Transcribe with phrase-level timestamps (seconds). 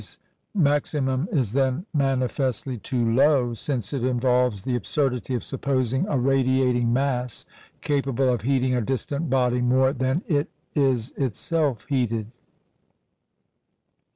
[0.01, 0.17] Pouillet's
[0.55, 6.91] maximum is then manifestly too low, since it involves the absurdity of supposing a radiating
[6.91, 7.45] mass
[7.81, 12.31] capable of heating a distant body more than it is itself heated.